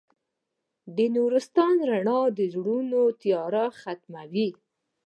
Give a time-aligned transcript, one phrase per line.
[0.95, 4.49] د نورستان رڼا د زړونو تیاره ختموي.